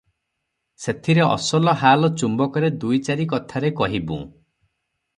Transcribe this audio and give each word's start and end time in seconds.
ସେଥିରେ 0.85 1.23
ଅସଲ 1.25 1.77
ହାଲ 1.83 2.11
ଚୁମ୍ବକରେ 2.23 2.75
ଦୁଇ 2.87 3.03
ଚାରି 3.11 3.31
କଥାରେ 3.37 3.75
କହିବୁଁ। 3.83 4.23